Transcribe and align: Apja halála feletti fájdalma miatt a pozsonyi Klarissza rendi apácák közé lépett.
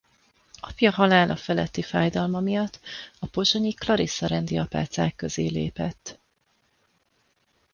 Apja 0.61 0.91
halála 0.91 1.35
feletti 1.35 1.81
fájdalma 1.81 2.39
miatt 2.39 2.79
a 3.19 3.25
pozsonyi 3.27 3.73
Klarissza 3.73 4.27
rendi 4.27 4.57
apácák 4.57 5.15
közé 5.15 5.47
lépett. 5.47 6.19